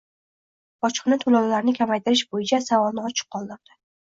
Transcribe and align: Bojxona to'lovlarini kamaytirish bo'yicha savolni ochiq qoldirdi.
Bojxona 0.85 1.17
to'lovlarini 1.23 1.75
kamaytirish 1.81 2.25
bo'yicha 2.33 2.61
savolni 2.71 3.05
ochiq 3.13 3.31
qoldirdi. 3.39 3.79